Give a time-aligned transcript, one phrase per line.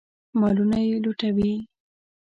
[0.39, 1.53] مالونه یې لوټوي.